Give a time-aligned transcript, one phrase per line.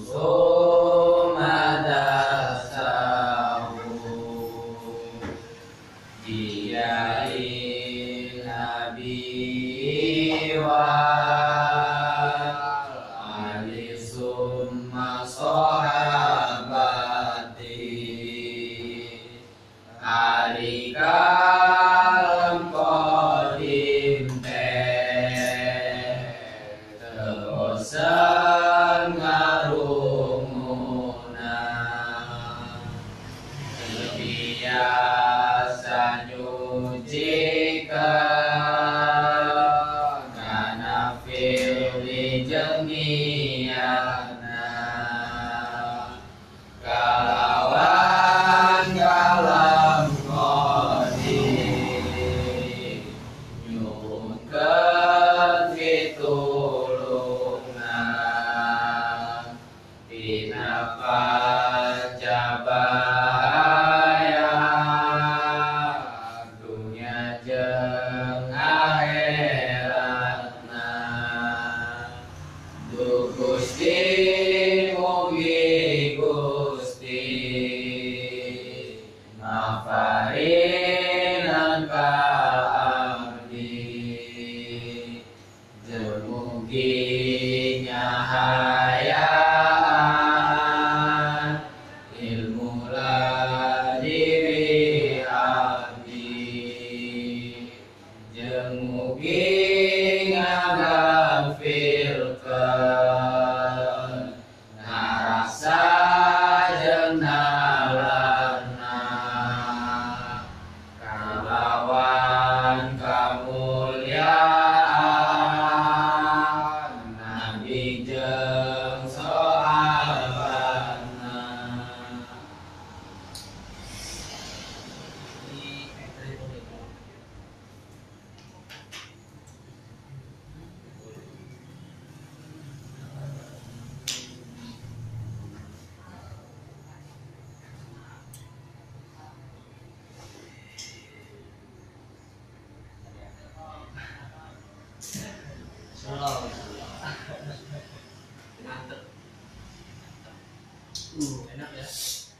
[0.00, 0.43] souls.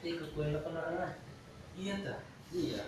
[0.05, 1.17] Ikut gue lo kena
[1.75, 2.21] Iya dah.
[2.53, 2.83] Iya.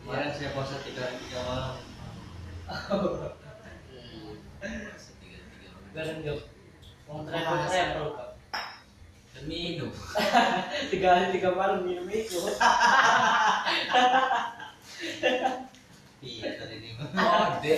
[0.00, 1.76] Kemarin saya puasa tiga tiga malam.
[5.92, 6.40] Gak jok.
[7.04, 8.08] Mau travel travel.
[9.30, 9.90] Dan minum.
[10.90, 12.40] Tiga hari tiga malam minum itu.
[16.20, 17.08] Iya tadi ini mah.
[17.56, 17.74] Ode.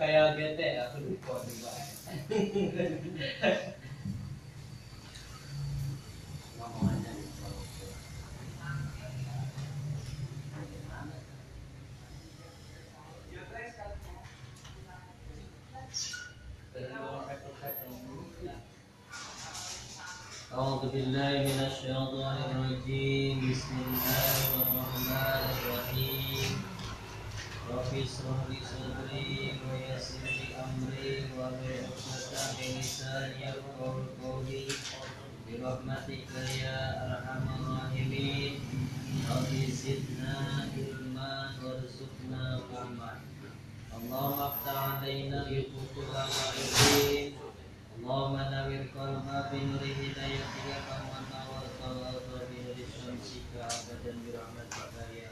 [0.00, 1.72] Kayak bete aku lupa juga.
[6.56, 7.16] Ngomong aja.
[20.55, 26.51] أعوذ بالله من الشيطان الرجيم بسم الله الرحمن الرحيم
[27.71, 34.63] رب اشرح لي صدري ويسر لي أمري واحلل عقدة من لساني يفقهوا قولي
[35.47, 36.31] برحمتك
[36.63, 36.79] يا
[37.11, 38.53] أرحم الراحمين
[39.31, 39.51] رب
[39.83, 40.35] زدنا
[40.75, 41.33] علما
[41.63, 43.11] وارزقنا فهما
[43.99, 45.39] اللهم افتح علينا
[47.96, 55.02] Allahumma nawir qalba bi nuri hidayatika kama nawarta al-arda bi nuri syamsika abadan bi rahmatika
[55.16, 55.30] ya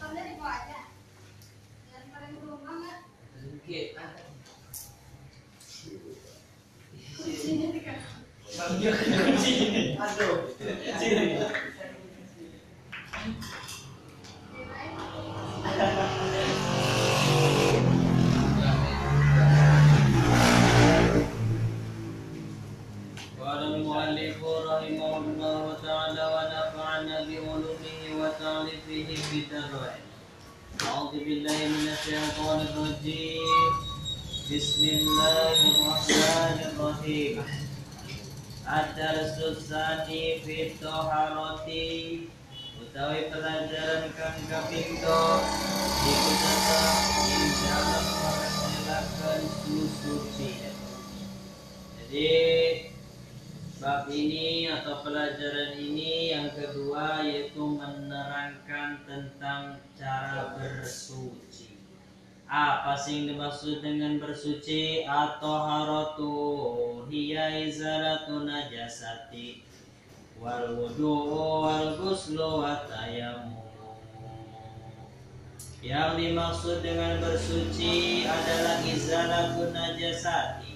[0.00, 0.80] Kamu aja.
[2.12, 2.98] Pada rumah enggak?
[3.36, 3.86] Sedikit.
[7.14, 8.16] Kuncinya dikasih.
[10.00, 10.36] Aduh.
[10.56, 11.48] Kuncinya.
[28.44, 29.94] التعالي فيه بدلوه
[30.86, 33.72] أعوذ بالله من الشيطان الرجيم
[34.52, 37.42] بسم الله الرحمن الرحيم
[38.68, 41.68] الدرس الثاني في الطهارة
[42.84, 45.24] utawi pelajaran kang kaping do
[46.04, 48.04] iku tetep insyaallah
[48.60, 49.40] mengenalakan
[50.04, 50.52] suci
[51.96, 52.28] jadi
[53.84, 61.76] bab ini atau pelajaran ini yang kedua yaitu menerangkan tentang cara bersuci.
[62.48, 66.32] Apa sih yang dimaksud dengan bersuci atau haratu
[67.12, 69.60] hiya izalatu najasati
[70.40, 71.16] wal wudu
[71.68, 72.88] wal ghuslu wa.
[75.84, 80.73] Yang dimaksud dengan bersuci adalah izalatu najasati.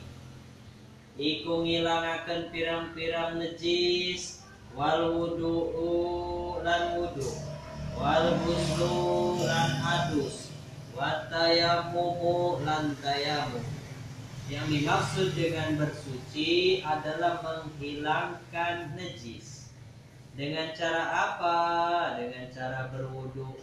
[1.19, 7.26] Iku ngilangaken pirang-pirang najis wal wudu lan wudu
[7.99, 10.55] wal ghuslu lan adus
[10.94, 13.67] watayamumu lan tayamum.
[14.47, 19.75] Yang dimaksud dengan bersuci adalah menghilangkan najis.
[20.38, 21.59] Dengan cara apa?
[22.15, 23.59] Dengan cara berwudu.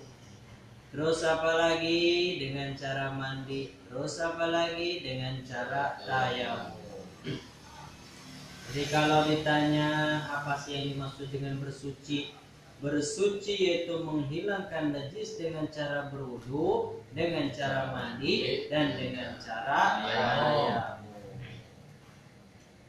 [0.91, 2.35] Terus apa lagi?
[2.35, 3.71] Dengan cara mandi.
[3.87, 4.99] Terus apa lagi?
[4.99, 6.84] Dengan cara tayamum
[8.73, 12.33] jadi kalau ditanya apa sih yang dimaksud dengan bersuci
[12.83, 20.03] Bersuci yaitu menghilangkan najis dengan cara berwudu, dengan cara mandi, dan dengan cara.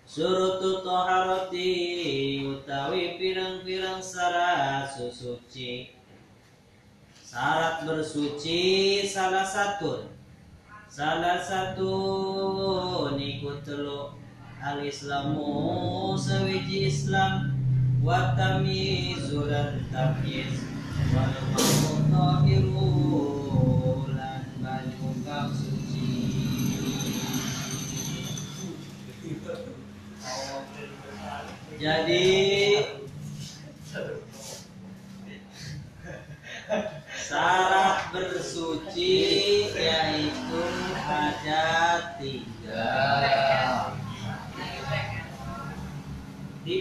[0.02, 1.70] Surutu toharoti
[2.50, 5.94] utawi pirang-pirang syarat susuci.
[7.22, 10.10] Syarat bersuci salah satu.
[10.90, 11.94] Salah satu
[13.14, 13.54] niku
[14.56, 17.52] telu al-islamu sawiji Islam
[18.04, 20.64] wa tamyizu lan tamyiz
[21.12, 21.34] wal
[24.62, 26.08] banyu kang suci.
[31.76, 32.26] Jadi
[37.12, 39.25] syarat bersuci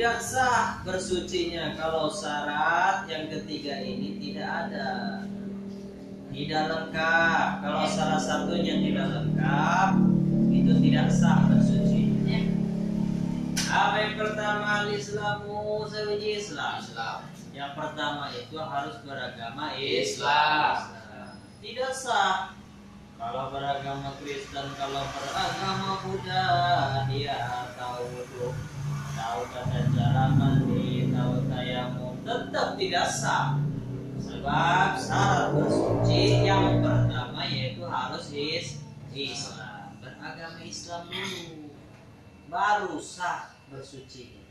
[0.06, 5.26] Tidak sah bersucinya kalau syarat yang ketiga ini tidak ada.
[6.30, 7.66] Tidak lengkap.
[7.66, 9.98] Kalau salah satunya tidak lengkap,
[10.54, 12.22] itu tidak sah bersuci.
[13.66, 17.26] Apa yang pertama Islamu sewiji Islam.
[17.50, 20.86] Yang pertama itu harus beragama Islam.
[21.66, 22.54] Tidak sah
[23.18, 26.46] kalau beragama Kristen, kalau beragama Buddha,
[27.10, 28.22] dia tahu
[29.26, 33.58] tahu tata cara mandi, tahu tayamum, tetap tidak sah.
[34.22, 41.74] Sebab syarat bersuci yang pertama yaitu harus is Islam, beragama Islam dulu,
[42.54, 44.46] baru sah bersuci.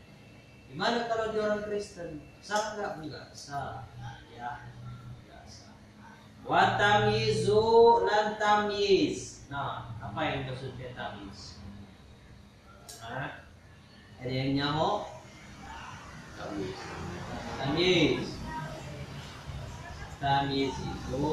[0.66, 2.18] Gimana kalau dia orang Kristen?
[2.42, 2.98] Sah nggak?
[2.98, 3.86] Enggak sah.
[4.34, 4.66] Ya,
[5.22, 5.74] enggak sah.
[6.42, 9.46] Wa tamyizu lan tamyiz.
[9.46, 11.62] Nah, apa yang maksudnya tamyiz?
[12.98, 13.43] Nah,
[14.24, 15.04] ada yang nyaho?
[17.60, 18.24] Tamyiz
[20.16, 21.28] Tamyiz itu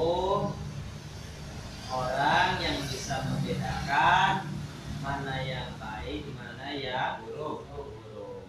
[1.87, 4.43] Orang yang bisa membedakan
[4.99, 7.63] Mana yang baik, mana yang buruk.
[7.71, 8.43] Buruk.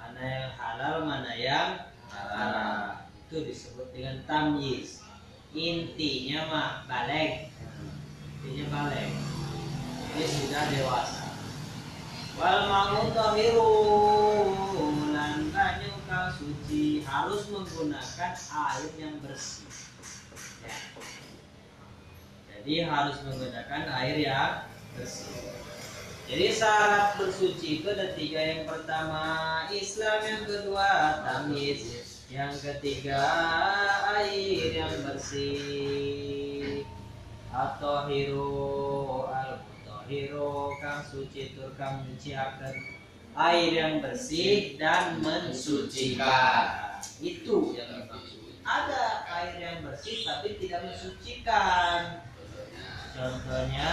[0.00, 1.70] Mana yang halal, mana yang
[2.08, 3.04] haram.
[3.28, 5.04] Itu disebut dengan tamyiz
[5.52, 7.52] Intinya mah balik.
[8.40, 9.12] Intinya balik.
[10.16, 11.23] Ini sudah dewasa
[12.34, 13.72] wal ma'u tahiru
[15.14, 19.70] lan banyu kang suci harus menggunakan air yang bersih.
[20.64, 20.76] Ya.
[22.50, 24.66] jadi harus menggunakan air yang
[24.98, 25.54] bersih.
[26.24, 28.40] Jadi syarat bersuci itu ada tiga.
[28.40, 29.22] Yang pertama
[29.68, 30.18] Islam.
[30.24, 30.88] Yang kedua
[31.20, 31.80] tamiz
[32.32, 33.20] yang ketiga
[34.08, 36.88] air yang bersih.
[37.52, 38.83] Atau hiru
[40.04, 42.76] al Hiro kang suci tur kang menciakan
[43.32, 47.00] air yang bersih dan mensucikan.
[47.24, 48.52] Itu yang dimaksud.
[48.68, 52.20] Ada air yang bersih tapi tidak mensucikan.
[53.16, 53.92] Contohnya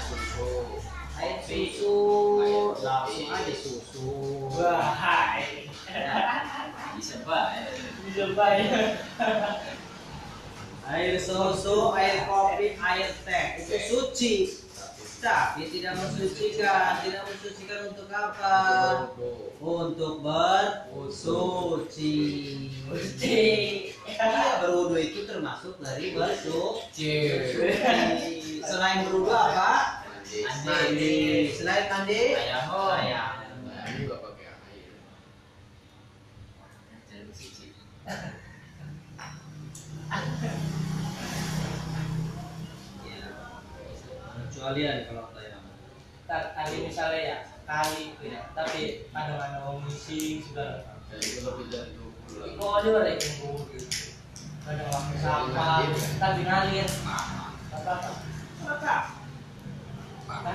[0.00, 0.80] susu.
[1.20, 1.96] Air susu
[2.80, 4.16] langsung aja susu.
[4.56, 5.68] Bahai.
[6.96, 7.68] Bisa baik.
[8.08, 8.68] Bisa baik.
[10.88, 14.34] Air susu, air kopi, air teh itu suci.
[15.20, 17.04] Tapi tidak mensucikan.
[17.04, 18.56] Tidak mensucikan untuk apa?
[19.60, 22.16] Untuk bersuci.
[22.88, 23.40] Suci.
[24.08, 27.12] Iya, berwudu itu termasuk dari bersuci.
[28.64, 30.00] Selain berwudu apa?
[30.64, 31.52] Mandi.
[31.52, 32.20] Selain mandi?
[32.34, 32.64] Ayam.
[33.04, 33.40] Ya.
[44.60, 45.24] Kecualian kalau.
[46.28, 50.84] Tar- Kali misalnya ya kali itu ya, tapi ada-ada mau misi sudah.
[51.08, 53.88] Kok ada ada yang mau gitu.
[54.60, 55.80] Kadang waktu sampah,
[56.20, 56.84] tapi ngalir.
[57.72, 58.12] Apa apa?
[58.68, 58.96] Apa?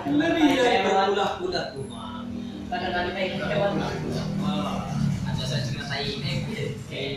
[0.06, 2.70] Lebih dari berbulan-bulan umami.
[2.70, 3.74] Kadang kali naik hewan.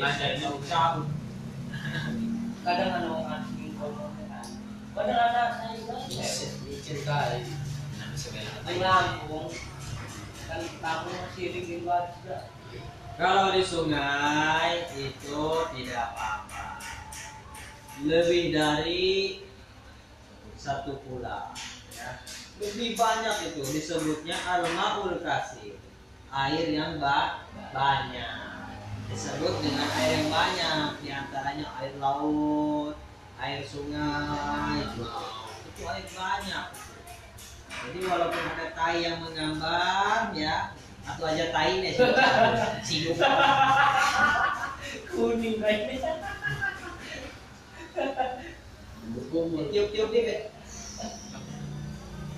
[0.01, 1.07] Ada yang cabut.
[2.65, 3.43] Kadang ada orang asing ngomong kan.
[4.99, 7.19] Saya juga.
[7.95, 8.43] Kan juga.
[13.19, 15.43] Kalau di sungai itu
[15.75, 16.83] tidak apa-apa.
[18.03, 19.43] Lebih dari
[20.59, 21.55] satu pula.
[21.95, 22.23] Ya.
[22.59, 25.79] Lebih banyak itu disebutnya al-ma'ul kasir.
[26.31, 28.71] Air yang ba banyak.
[29.11, 30.89] Disebut dengan air yang banyak.
[31.03, 32.95] Di antaranya air laut,
[33.39, 34.83] air sungai.
[34.83, 35.05] Itu,
[35.87, 36.67] air banyak.
[37.69, 40.75] Jadi walaupun ada tai yang menggambar ya,
[41.07, 41.95] atau aja tai nih
[42.83, 43.19] singgung.
[45.07, 46.13] Kuning kayaknya.
[49.71, 50.51] Tiup-tiup dikit.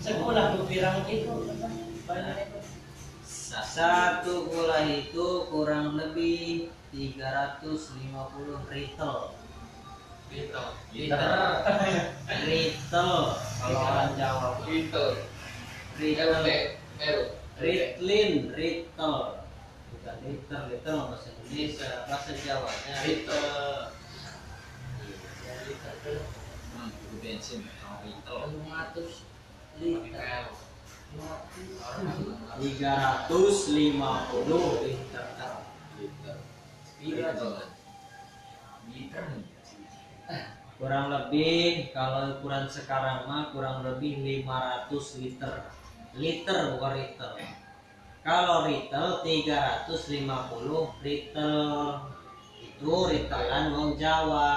[0.00, 1.32] Sekolah tuh pirang itu
[2.08, 2.60] banyak itu.
[3.50, 9.39] Satu gula itu kurang lebih 350 ritel.
[10.30, 10.66] Liter.
[12.46, 14.62] Ritel kalau orang Jawa.
[14.62, 15.18] Ritel.
[17.60, 19.16] Ritlin, ritel.
[19.90, 22.70] Bukan liter, liter bahasa Indonesia, bahasa Jawa.
[22.86, 23.42] Ya, ritel.
[32.70, 34.14] Ratus liter.
[37.00, 37.50] 350
[38.94, 39.49] liter.
[40.80, 45.54] Kurang lebih kalau ukuran sekarang mah kurang lebih 500 liter.
[46.16, 47.32] Liter bukan liter
[48.20, 49.88] kalau retail 350
[51.00, 51.56] liter
[52.60, 54.52] itu retailan wong Jawa.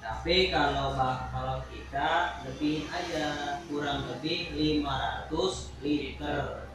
[0.00, 0.96] Tapi kalau
[1.28, 4.48] kalau kita lebihin aja kurang lebih
[4.80, 6.72] 500 liter.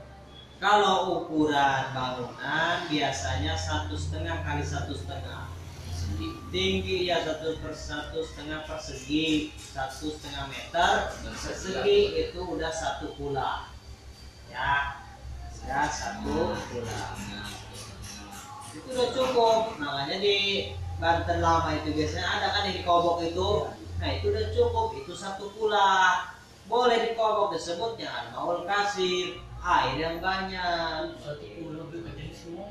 [0.62, 5.55] Kalau ukuran bangunan biasanya satu setengah kali satu setengah
[6.56, 11.12] tinggi ya satu per satu setengah persegi satu setengah meter.
[11.20, 13.68] Persegi itu udah satu pula.
[14.48, 15.04] Ya
[15.66, 17.02] ya satu pula.
[18.72, 19.62] Itu udah cukup.
[19.82, 20.38] Makanya di
[20.96, 23.68] Banten lama itu biasanya ada kan yang dikobok itu?
[24.00, 24.88] Nah itu udah cukup.
[24.96, 26.24] Itu satu pula.
[26.72, 29.44] Boleh dikobok disebutnya al-maul kasir.
[29.60, 31.20] Air yang banyak.
[31.20, 32.70] Satu puluh lebih semua.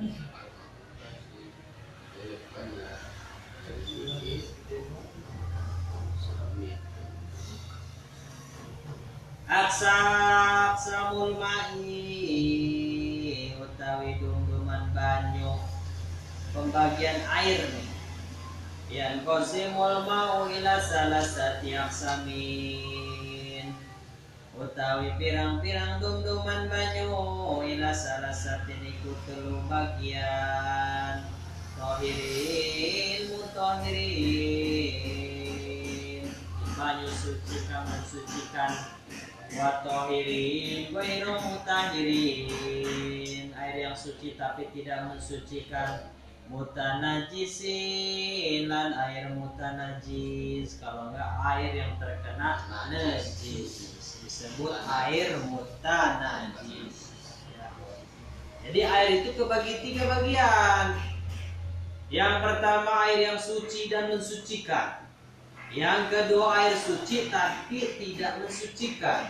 [9.44, 11.92] Aksak samul ma'i
[13.60, 15.60] utawi dungduman banyu
[16.56, 17.88] pembagian air nih.
[18.88, 23.68] Yang kosimul mau ila salah sati aksamin
[24.56, 27.12] utawi pirang-pirang dungduman banyu
[27.68, 31.20] ila salah sati niku telu bagian
[31.76, 34.64] tohirin mutohirin
[36.80, 39.03] banyu suci kang mensucikan
[39.54, 40.90] Mutahirin
[43.54, 46.10] Air yang suci tapi tidak mensucikan
[46.44, 48.68] Mutanajisin.
[48.68, 53.96] Dan air mutanajis Kalau enggak air yang terkena najis.
[54.26, 57.16] Disebut air mutanajis
[57.54, 57.70] Ya.
[58.66, 60.98] Jadi air itu kebagi tiga bagian.
[62.10, 65.03] Yang pertama air yang suci dan mensucikan
[65.74, 69.26] yang kedua air suci tapi tidak mensucikan.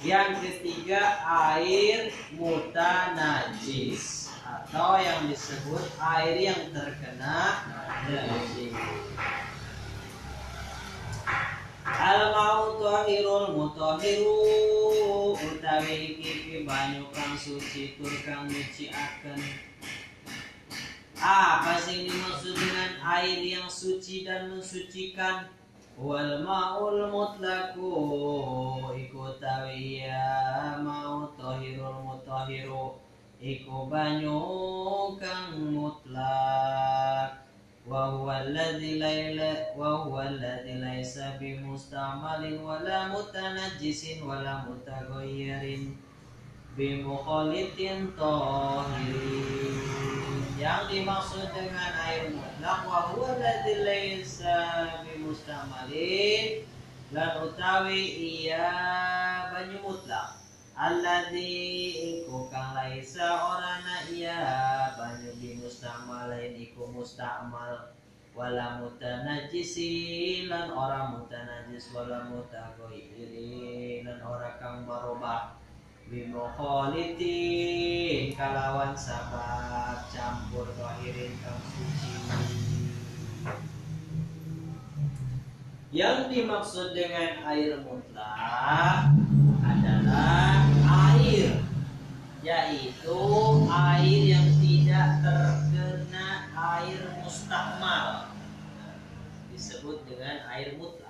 [0.00, 1.20] Yang ketiga
[1.52, 7.68] air mutanajis atau yang disebut air yang terkena
[8.08, 8.74] najis.
[11.84, 14.40] Al mau tahirul mutahiru
[15.38, 19.38] utawi iki banyu kang suci tur kang nyuciaken.
[21.20, 25.61] Apa sih dimaksud dengan air yang suci dan mensucikan?
[25.98, 27.92] wal ma'ul mutlaku
[28.96, 32.96] iku tawiya mau tohirul mutahiru
[33.42, 34.40] iku banyu
[35.18, 37.42] kang mutlak.
[37.82, 45.98] Wa huwa alladhi laila wa huwa alladhi laysa bimustamalin wala mutanajjisin wala mutaghayyirin
[46.72, 49.76] bi mukhalitin tahirin.
[50.56, 54.58] Yang dimaksud dengan air mutlak wa huwa alladhi laisa
[55.02, 56.62] bi mustamalin
[57.10, 58.70] lan utawi iya
[59.52, 60.38] banyu mutlak.
[60.72, 61.52] Alladzi
[62.24, 64.40] iku kang laisa orana iya
[64.96, 67.92] banyu bi mustamalain iku mustamal.
[68.32, 75.60] Wala mutanajjisi lan ora mutanajjis wala mutaghayyiri lan ora kang barubah
[76.06, 82.14] bi mukhalitin kalawan sabab campur zahirin kang suci.
[85.92, 89.12] Yang dimaksud dengan air mutlak
[89.60, 90.64] adalah
[91.12, 91.60] air
[92.42, 93.20] yaitu
[93.70, 98.32] air yang tidak terkena air mustakmal
[99.52, 101.01] disebut dengan air mutlak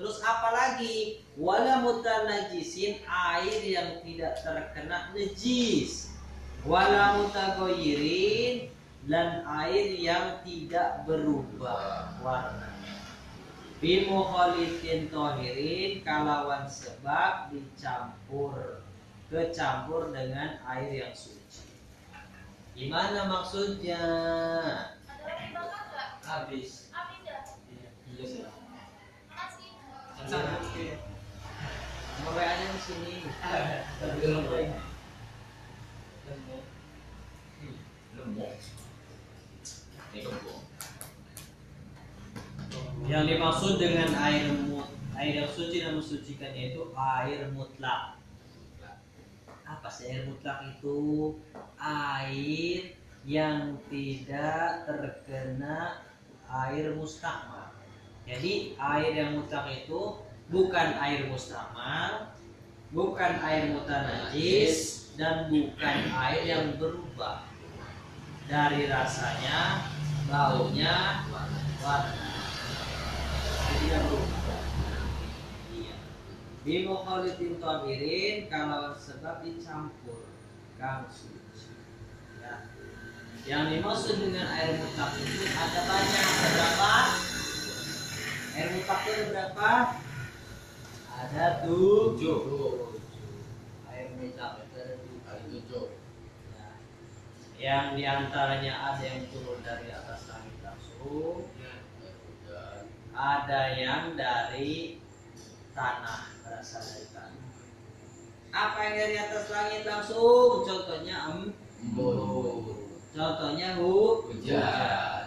[0.00, 6.16] terus apalagi wala mutanajisin air yang tidak terkena najis.
[6.64, 8.72] Wala mutagoyirin
[9.04, 12.72] dan air yang tidak berubah warna
[13.80, 18.84] bimukhalitin tohirin kalawan sebab dicampur
[19.28, 21.64] kecampur dengan air yang suci.
[22.76, 24.00] Gimana maksudnya?
[26.24, 26.88] Habis.
[27.20, 27.92] Nggak?
[28.20, 28.59] iya
[32.30, 33.16] wa nya di sini.
[43.08, 48.20] Yang dimaksud dengan air mut air yang suci dan mensucikan yaitu air mutlak.
[49.64, 51.34] Apa sih air mutlak itu?
[51.80, 56.04] Air yang tidak terkena
[56.48, 57.79] air mustakmal
[58.28, 62.34] jadi air yang mutlak itu bukan air mustamal
[62.90, 67.46] bukan air mutanajis dan bukan air yang berubah
[68.50, 69.86] dari rasanya
[70.26, 71.22] baunya
[71.78, 72.30] warna
[73.70, 74.62] jadi yang berubah.
[75.70, 75.96] Iya.
[76.66, 80.26] Bimukhalidin tahirin kalau sebab dicampur
[80.74, 81.70] kang suci.
[82.42, 82.66] Ya.
[83.46, 86.94] Yang dimaksud dengan air mutlak itu ada banyak ada berapa
[88.56, 89.70] air mutlak itu ada berapa?
[91.10, 92.40] Ada tujuh.
[93.90, 94.94] Air mutlak itu ada
[95.50, 95.86] tujuh.
[96.54, 96.68] Ya.
[97.60, 101.46] yang di antaranya ada yang turun dari atas langit langsung.
[103.10, 105.02] Ada yang dari
[105.76, 107.46] tanah berasal dari tanah.
[108.50, 110.64] Apa yang dari atas langit langsung?
[110.66, 111.38] Contohnya em
[113.10, 115.24] contohnya hu Hujan.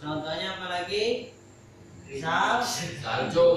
[0.00, 1.34] contohnya apa lagi
[2.26, 3.06] sal Salju.
[3.06, 3.48] salju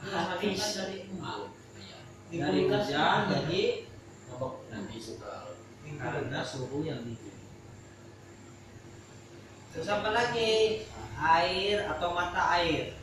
[0.00, 3.62] habis dari hujan jadi
[4.72, 5.54] Nanti suka.
[5.84, 7.30] karena suhu yang tinggi
[9.70, 10.86] terus apa lagi?
[11.14, 12.94] Air atau mata air?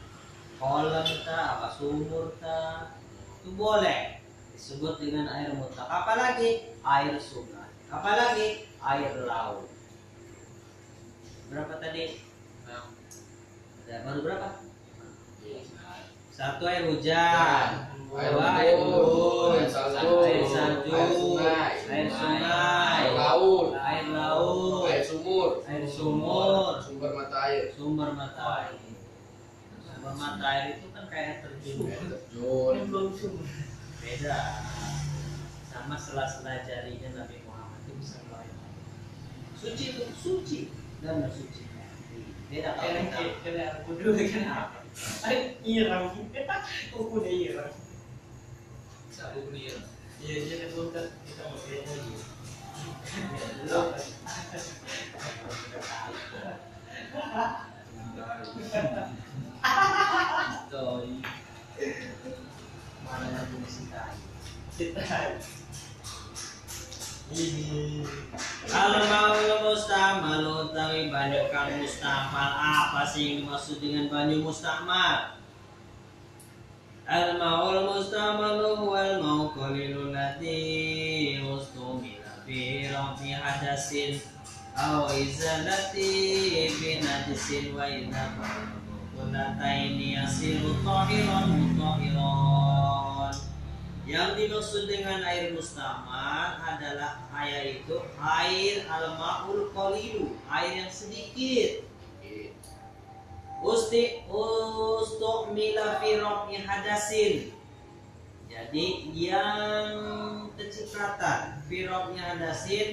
[0.59, 2.91] Kolam ta apa sumur ta?
[3.43, 4.19] Itu boleh
[4.55, 5.87] disebut dengan air mutlak.
[5.87, 7.71] Apalagi air sungai.
[7.91, 9.67] Apalagi air laut.
[11.51, 12.30] Berapa tadi
[13.91, 14.47] Baru berapa?
[16.31, 17.91] Satu air hujan.
[18.11, 23.07] Air dua air embun, air salju, air salju air sungai, air sungai.
[23.07, 24.87] air laut, air laut.
[24.87, 26.79] Air sumur, air sumur.
[26.79, 28.75] sumber mata air, sumber mata air.
[29.79, 31.87] Sumber mata air itu kan kayak terjun.
[31.87, 33.47] Air terjun, belum sumur.
[34.03, 34.39] Beda.
[35.71, 38.71] Sama sela-sela jarinya Nabi Muhammad itu bisa melayani
[39.55, 40.59] suci itu suci.
[41.01, 41.70] Dan mensucikan
[42.51, 44.79] beda kalian kalau kita dulu kan apa?
[45.63, 46.11] Irang
[46.91, 47.71] aku udah irang
[49.07, 49.71] sabuk nih.
[50.19, 52.13] iya jadi bukan kita mau kayak lagi
[60.71, 61.23] Doi.
[63.07, 63.67] mana yang punya
[65.07, 65.60] kayu
[67.31, 68.03] kita ini
[68.71, 75.35] Al maul mustamal utawi banyu kang mustamal apa sih yang dimaksud dengan banyu mustamal?
[77.07, 84.19] Al maul mustamal wal mau qalilul ladzi ustumila fi rafi hadasin
[84.75, 86.11] aw izalati
[86.79, 88.31] bi najisin wa idza
[89.15, 92.60] kullataini yasiru tahiran mutahiran
[94.11, 101.87] Yang dimaksud dengan air mustamal adalah air itu air al-ma'ul qalilu, air yang sedikit.
[103.63, 107.55] Usti ustumila fi rafi hadasin.
[108.51, 109.95] Jadi yang
[110.59, 112.89] kecipratan fi rafi hadasin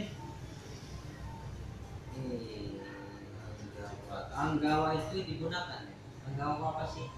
[4.39, 5.83] Anggawa itu digunakan.
[6.23, 7.11] Anggawa apa sih?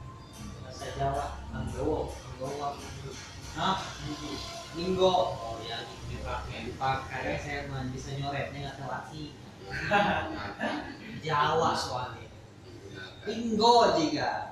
[0.64, 1.36] Bahasa Jawa.
[1.52, 2.68] Anggawa, anggawa.
[3.58, 3.82] Hah?
[4.78, 5.14] Linggo.
[5.34, 6.70] Oh ya, dipakai.
[6.70, 7.22] Dipakai.
[7.42, 9.34] Saya bisa nyoretnya nggak tahu.
[11.26, 12.28] Jawa soalnya.
[13.26, 14.50] Linggo juga.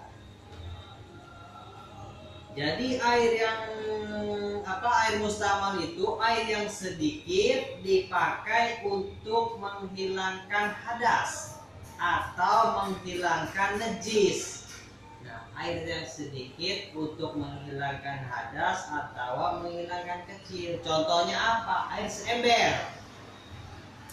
[2.59, 3.63] Jadi air yang
[4.67, 11.63] apa air mustamal itu air yang sedikit dipakai untuk menghilangkan hadas
[12.03, 14.58] atau menghilangkan najis.
[15.59, 20.79] Air yang sedikit untuk menghilangkan hadas atau menghilangkan kecil.
[20.87, 21.99] Contohnya apa?
[21.99, 22.95] Air seember.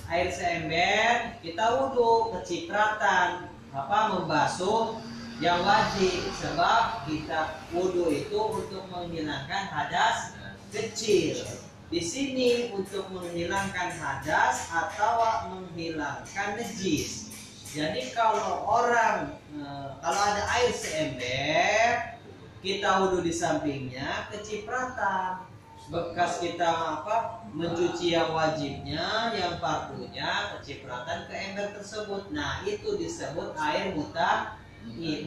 [0.09, 4.97] Air seember kita wudhu kecipratan apa membasuh
[5.37, 10.33] yang wajib sebab kita wudhu itu untuk menghilangkan hadas
[10.73, 11.45] kecil.
[11.93, 15.21] Di sini untuk menghilangkan hadas atau
[15.53, 17.34] menghilangkan najis.
[17.75, 22.15] Jadi kalau orang eh, kalau ada air seember,
[22.63, 25.43] kita wudhu di sampingnya kecipratan.
[25.91, 32.31] Bekas kita apa mencuci yang wajibnya, yang fardunya kecipratan ke ember tersebut.
[32.31, 34.55] Nah itu disebut air muta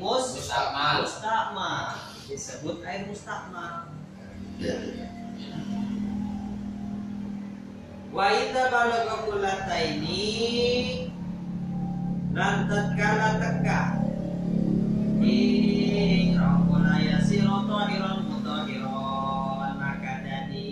[0.01, 1.05] mus Mustakmal.
[1.05, 1.85] mustakmal.
[2.33, 3.93] Disebut air mustakmal.
[8.09, 11.08] Wa idza balagha kullataini
[12.37, 13.81] lan tatkala teka
[15.25, 20.67] ing rabbuna yasiru tahiran mutahiran maka jadi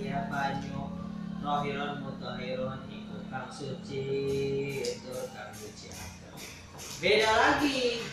[0.00, 0.88] ia banyu.
[1.40, 4.04] Tahiran mutahiran iku kang suci
[4.80, 5.88] itu kang suci
[7.00, 8.04] beda lagi.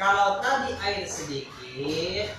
[0.00, 2.32] Kalau tadi air sedikit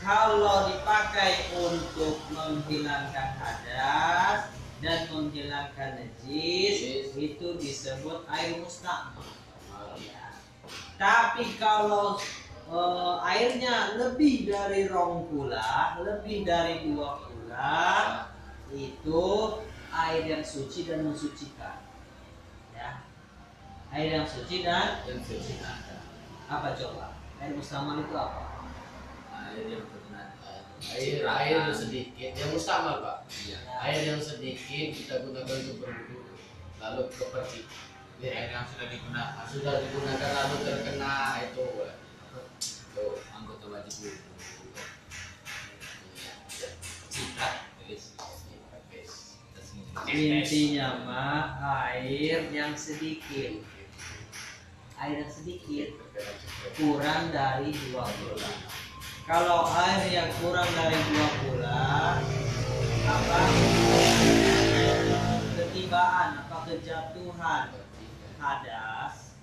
[0.00, 9.24] kalau dipakai untuk menghilangkan hadas dan menghilangkan najis itu disebut air mustakmal.
[9.96, 10.36] Ya.
[11.00, 12.20] Tapi kalau
[12.68, 15.32] eh, airnya lebih dari rong
[16.04, 17.88] lebih dari dua pula,
[18.68, 19.24] itu
[19.88, 21.80] air yang suci dan mensucikan.
[22.76, 23.00] Ya.
[23.88, 25.88] Air yang suci dan mensucikan.
[26.46, 27.16] apa coba?
[27.40, 28.44] Air mustakmal itu apa?
[29.32, 29.84] Air yang
[30.76, 33.18] Air air yang sedikit, yang mustakmal pak.
[33.48, 33.58] Ya.
[33.80, 36.36] Air yang sedikit kita gunakan untuk berwudu,
[36.78, 37.64] lalu kepercik.
[38.20, 39.44] air yang sudah digunakan.
[39.48, 41.16] Sudah digunakan lalu terkena
[41.48, 41.66] itu
[42.96, 44.36] itu anggota wajib wudhu
[50.06, 51.56] Intinya mah
[51.88, 53.64] air yang sedikit,
[55.00, 55.88] air yang sedikit.
[56.76, 58.85] Kurang dari dua bulan.
[59.26, 62.22] Kalau air yang kurang dari dua bulan,
[63.10, 63.40] apa
[65.58, 67.74] ketibaan, apa kejatuhan
[68.38, 69.34] hadas,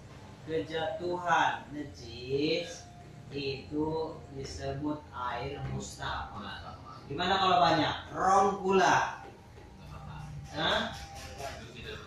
[0.47, 2.87] kejatuhan najis
[3.35, 6.79] itu disebut air mustakmal.
[7.11, 7.95] Gimana kalau banyak?
[8.15, 9.19] Ron pula.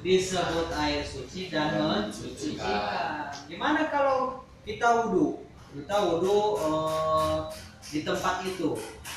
[0.01, 3.29] Disebut air suci dan mensucikan.
[3.45, 5.45] Gimana kalau kita wudhu?
[5.77, 8.75] Kita wudhu eh, di tempat itu,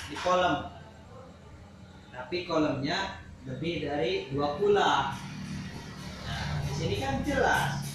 [0.10, 0.70] di kolam.
[2.14, 5.16] Tapi kolamnya lebih dari dua kula.
[6.28, 7.90] Nah, di sini kan jelas.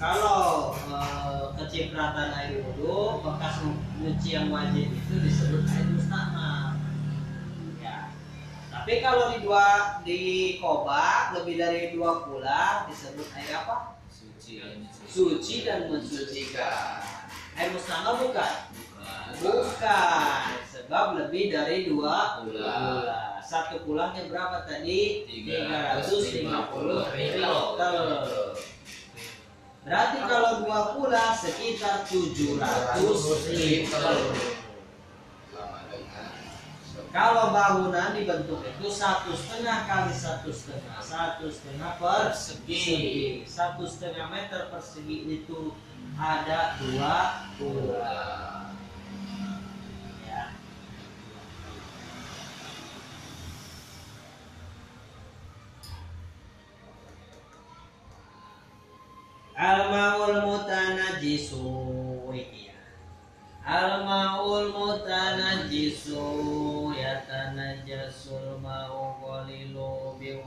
[0.00, 3.60] Kalau eh, kecipratan air wudhu, bekas
[4.00, 6.78] nyuci yang wajib itu disebut air mustakmal.
[7.78, 8.08] Ya.
[8.72, 10.20] Tapi kalau di dua di
[10.56, 14.00] kobak lebih dari dua pula disebut air apa?
[14.08, 14.62] suci
[15.04, 17.04] Suci dan mensucikan.
[17.60, 18.69] Air mustakmal bukan?
[19.40, 20.42] Bukan.
[20.68, 23.40] Sebab lebih dari dua Pula.
[23.40, 25.26] Satu pulangnya berapa tadi?
[25.26, 27.50] 350 liter.
[29.80, 33.00] Berarti kalau dua pula sekitar 700
[33.50, 34.16] liter.
[37.10, 44.70] Kalau bangunan dibentuk itu satu setengah kali satu setengah, satu setengah persegi, satu setengah meter
[44.70, 45.74] persegi itu
[46.14, 48.22] ada dua pula.
[50.22, 50.54] Ya.
[59.60, 61.68] Al-maul mutanajisu
[62.32, 62.80] iki ya.
[63.60, 66.24] Al-maul mutanajisu
[66.96, 70.40] ya yakhlussul ma'u qalilu bi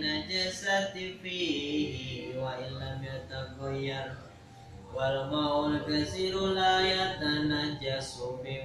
[0.00, 4.16] najasati fihi wa illam yataghayyar
[4.96, 8.64] wal ma'ul katsiru la yatanajjasu bi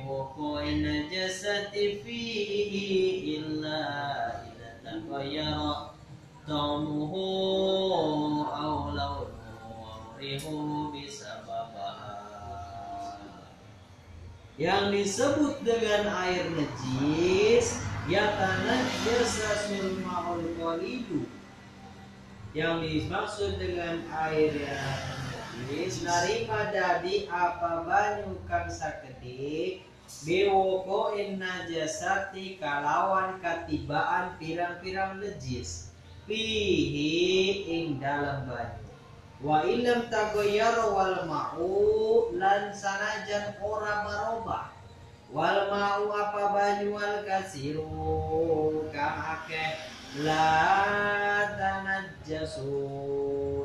[0.80, 2.88] najasati fihi
[3.44, 3.84] illa
[4.40, 5.92] idza taghayyara
[6.48, 7.26] ta'muhu
[8.46, 8.95] aw
[14.56, 21.28] yang disebut dengan air najis ya tanah jasa sulmaul qalidu
[22.56, 24.96] yang dimaksud dengan air yang
[25.60, 29.84] najis daripada di apa banyu kang sakedik
[30.24, 35.92] biwoko in najasati kalawan katibaan pirang-pirang najis.
[36.26, 38.85] Fihi ing dalam banyu
[39.46, 44.74] wa ilam tagoyar wal ma'u lan sanajan ora marobah
[45.30, 49.94] wal ma'u apa banyu wal kasiru kang akeh.
[50.26, 52.72] La tanajjasu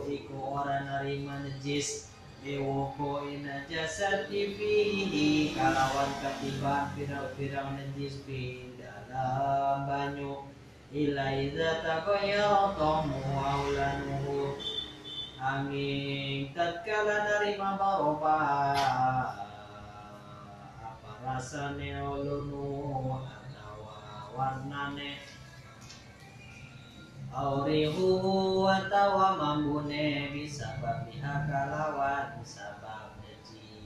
[0.05, 2.13] iku ora narima najis.
[2.41, 10.45] Biwoko ina jasati fihi kalawan ketiban pirang-pirang najis fi dalam banyu.
[10.91, 14.59] Ila idza taqayyara tamu aulanuhu
[15.41, 18.37] angin tatkala narima baroba
[20.85, 23.89] apa rasane ulunu atau
[24.37, 25.17] warnane?
[27.33, 32.37] Aurihu atawa mambune bisa babiha kalawan
[33.25, 33.81] najis.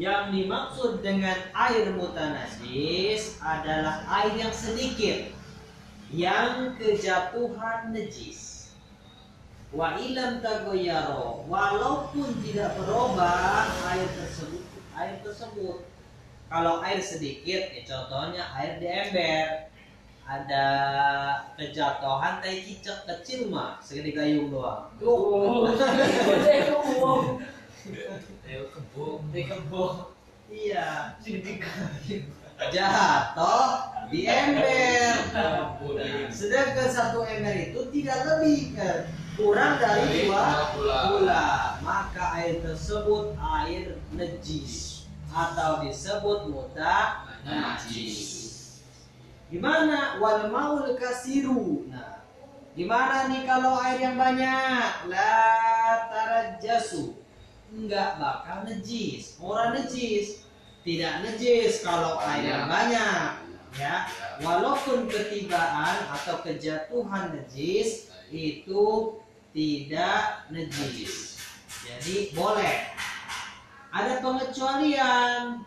[0.00, 5.30] Yang dimaksud dengan air mutanajis adalah air yang sedikit
[6.10, 8.49] yang kejatuhan najis
[9.70, 15.88] wa ilam tagoyaro walaupun tidak berubah air tersebut air tersebut.
[16.50, 19.70] Kalau air sedikit ya contohnya air di ember
[20.26, 20.66] ada
[21.54, 24.90] kejatuhan tai cicak kecil mah segede gayung doang.
[25.02, 25.70] Oh,
[30.50, 31.14] iya.
[32.60, 33.70] Jatuh
[34.10, 35.14] di ember.
[36.34, 41.46] Sedangkan satu ember itu tidak lebih kan kurang dari dua pula
[41.80, 48.20] maka air tersebut air najis atau disebut muta najis.
[49.48, 50.20] Gimana?
[50.20, 51.88] Wal maul kasiru.
[51.88, 52.20] Nah
[52.76, 55.08] gimana nih kalau air yang banyak?
[55.08, 55.40] La
[56.12, 57.16] tarajjasu.
[57.72, 59.40] Enggak bakal najis.
[59.40, 60.44] Orang najis.
[60.84, 63.30] Tidak najis kalau air yang banyak.
[63.78, 64.04] Ya.
[64.42, 69.18] Walaupun ketibaan atau kejatuhan najis itu
[69.50, 71.42] tidak najis.
[71.86, 72.90] Jadi boleh.
[73.90, 75.66] Ada pengecualian.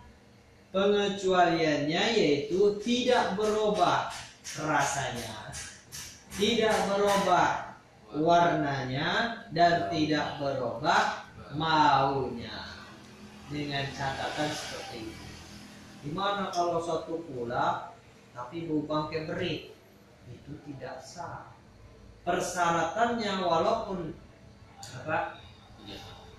[0.74, 4.10] Pengecualiannya yaitu tidak berubah
[4.58, 5.54] rasanya
[6.34, 7.78] tidak berubah
[8.14, 12.66] warnanya dan tidak berubah maunya.
[13.54, 15.30] Dengan catatan seperti ini.
[16.02, 17.94] Gimana kalau satu pula
[18.34, 19.78] tapi bau bangkai berit
[20.26, 21.53] itu tidak sah
[22.24, 24.16] persyaratannya walaupun
[25.04, 25.20] apa?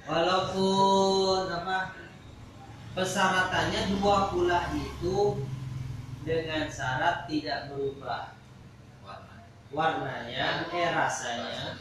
[0.04, 1.78] Walaupun apa?
[2.96, 5.44] Persyaratannya dua pula itu
[6.24, 8.32] dengan syarat tidak berubah
[9.74, 11.74] warnanya eh rasanya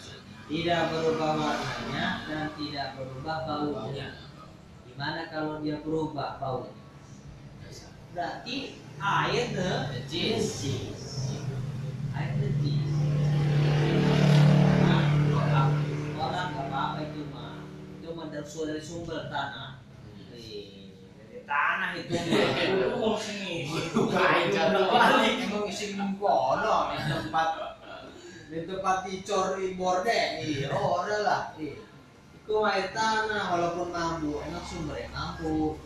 [0.49, 4.07] tidak berubah warnanya dan tidak berubah baunya.
[4.89, 6.75] Gimana kalau dia berubah baunya?
[8.13, 10.49] Berarti air najis
[12.13, 13.32] air najis
[18.43, 19.79] itu mah dari sumber tanah.
[20.35, 22.11] Wih, dari tanah itu.
[22.99, 23.71] Oh, sini.
[24.11, 24.91] Kain jatuh.
[24.91, 25.47] balik.
[25.47, 27.49] Emang isi kono di tempat
[28.53, 31.43] di tempat icor ibor deh iya ora lah.
[31.57, 35.79] Iku air tanah walaupun mampu enak sumbernya mampu.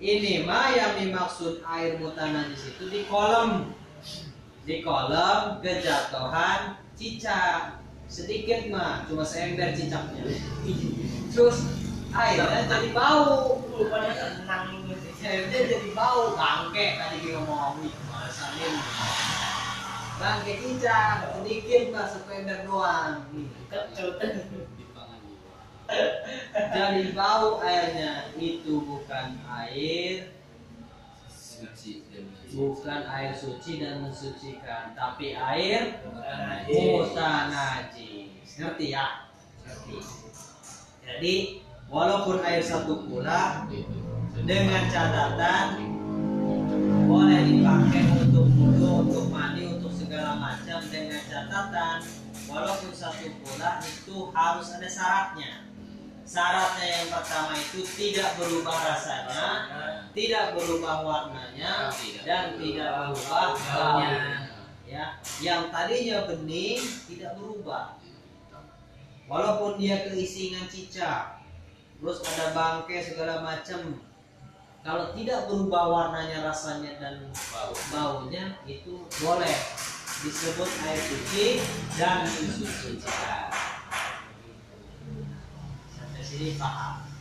[0.00, 3.72] Ini mah yang dimaksud air mutana di situ di kolom.
[4.62, 7.81] Di kolom kejatuhan cicak
[8.12, 10.20] sedikit mah cuma seember cicaknya.
[11.32, 11.64] Terus
[12.12, 13.64] airnya jadi bau.
[13.72, 14.84] Rupanya tenang
[15.24, 16.36] airnya jadi bau.
[16.36, 18.74] Bangke tadi kita ngomong masalin.
[20.20, 21.40] Bangke cicak.
[21.40, 23.32] Sedikit mah seember doang.
[26.52, 28.28] Jadi bau airnya.
[28.36, 30.41] Itu bukan air.
[32.52, 36.76] Bukan air suci dan mensucikan tapi air Najis.
[36.76, 39.28] mutanajis ngerti ya
[39.64, 39.96] ngerti
[41.02, 41.34] jadi
[41.92, 43.68] walaupun air satu pula
[44.44, 45.92] dengan catatan
[47.04, 52.00] boleh dipakai untuk wudhu, untuk mandi, untuk segala macam dengan catatan
[52.48, 55.68] walaupun satu bola itu harus ada syaratnya.
[56.24, 59.48] Syaratnya yang pertama itu tidak berubah rasanya,
[60.12, 61.88] tidak berubah warnanya,
[62.24, 64.20] dan tidak berubah baunya.
[64.84, 67.96] Ya, yang tadinya bening tidak berubah.
[69.24, 71.40] Walaupun dia keisingan cicak,
[71.96, 74.04] terus ada bangkai segala macam,
[74.84, 77.32] kalau tidak berubah warnanya, rasanya dan
[77.88, 79.56] baunya itu boleh
[80.20, 81.46] disebut air suci
[81.96, 83.48] dan disucikan.
[85.96, 87.11] Sampai sini paham.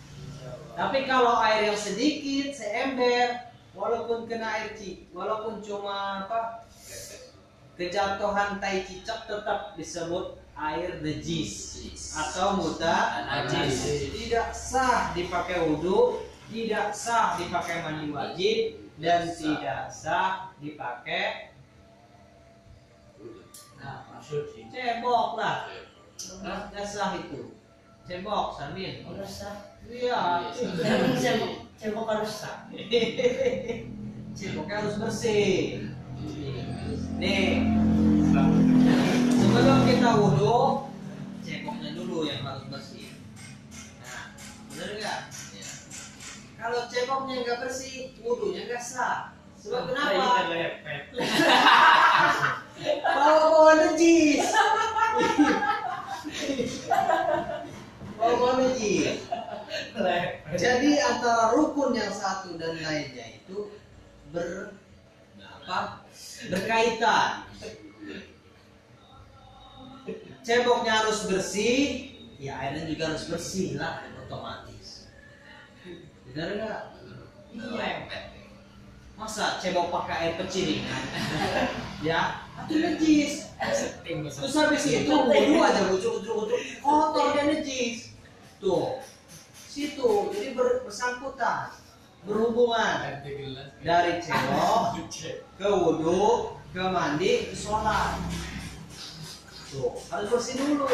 [0.71, 6.67] Tapi kalau air yang sedikit, seember, walaupun kena air cik, walaupun cuma apa
[7.75, 11.81] kejatuhan tai cicak tetap disebut air najis
[12.13, 14.11] atau muta najis.
[14.11, 21.51] Tidak sah dipakai wudhu, tidak sah dipakai mandi wajib, dan tidak sah dipakai
[23.81, 24.69] Nah, maksud sih.
[24.69, 25.65] cebok lah.
[26.45, 27.57] Nggak sah itu.
[28.05, 29.09] Cebok, Samin.
[29.09, 29.70] Udah sah.
[29.89, 30.19] Iya.
[30.83, 32.67] Emang cebok, cebok harus sah.
[34.37, 35.85] Ceboknya harus bersih.
[37.19, 37.61] Nih,
[39.37, 40.89] sebelum kita wudhu,
[41.43, 43.11] ceboknya dulu yang harus bersih.
[44.01, 44.33] Nah,
[44.71, 45.21] bener nggak?
[46.57, 49.35] Kalau ceboknya nggak bersih, wudhunya nggak sah.
[49.61, 50.49] Sebab kenapa?
[53.13, 54.41] Bawa-bawa najis.
[58.17, 59.30] Bawa-bawa najis.
[60.55, 63.71] Jadi antara rukun yang satu dan lainnya itu
[64.35, 64.75] ber
[65.39, 66.03] apa?
[66.49, 67.45] berkaitan.
[70.41, 72.09] Ceboknya harus bersih,
[72.41, 75.05] ya airnya juga harus bersih lah otomatis.
[76.25, 76.81] Benar nggak?
[77.53, 77.89] Iya.
[79.21, 81.03] Masa cebok pakai air peciringan?
[82.07, 83.33] ya, itu najis.
[84.01, 88.17] Terus habis itu wudhu aja ujuk ujuk ujuk kotor dan najis.
[88.57, 88.97] Tuh,
[89.71, 91.71] situ jadi ber- bersangkutan,
[92.27, 93.23] berhubungan
[93.79, 94.99] dari cebok
[95.55, 98.19] ke wudhu ke mandi ke sholat.
[99.71, 100.91] Tuh, harus bersih dulu.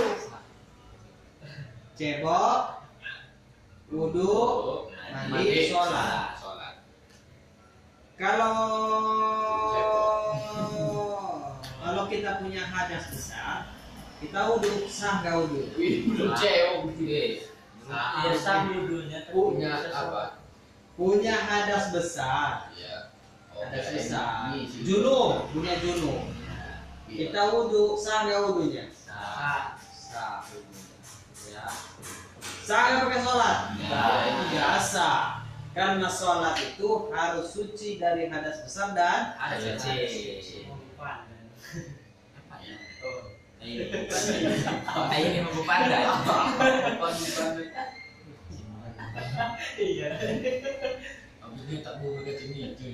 [1.97, 2.85] Cebok,
[3.89, 4.37] wudhu,
[5.09, 6.37] mandi, sholat.
[8.17, 8.53] Kalau
[11.81, 13.73] kalau kita punya hadas besar,
[14.21, 15.65] kita wudhu sah nggak wudhu?
[16.13, 17.56] Belum cewek
[17.87, 19.19] Ya sah wudhunya.
[19.23, 20.23] tapi Punya apa?
[20.97, 23.13] Punya hadas besar, Ya.
[23.53, 24.51] hadas besar.
[24.83, 26.27] Junub, punya junub.
[27.07, 28.91] Kita wudhu sah nggak wudhunya?
[28.91, 29.79] Sah.
[29.87, 30.43] Sah.
[31.47, 31.65] Ya.
[32.67, 33.57] Sah nggak pakai sholat?
[33.79, 34.03] Ya.
[34.27, 35.09] itu biasa.
[35.77, 40.73] Karena sholat itu harus suci dari hadas besar dan Ada hadas kecil.
[43.57, 46.05] Oh, ini mau pandai.
[49.77, 50.09] Iya.
[51.41, 52.85] Abisnya tak mau ke sini itu.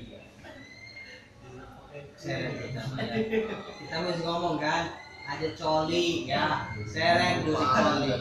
[2.17, 3.97] Sereng kita ya.
[4.01, 4.97] Mesti ngomong kan,
[5.27, 8.11] ada coli ya, sereng dulu si coli.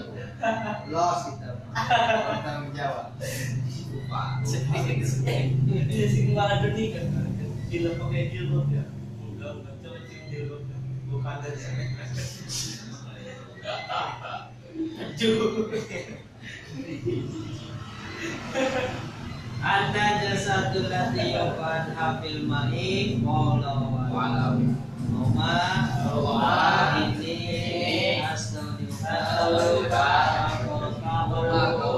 [0.93, 1.51] Los kita.
[2.43, 3.17] Tanggung jawab.
[5.89, 7.07] Dia sih ke mana dulu kan?
[7.73, 8.85] Film pakai jilbab ya.
[9.25, 10.23] Udah udah coba cek
[11.23, 11.55] Anda
[20.19, 24.59] jasadul ladzi yufan hafil ma'i Walau.
[25.15, 30.51] Oma Oma ini Astagfirullah
[31.07, 31.92] Aku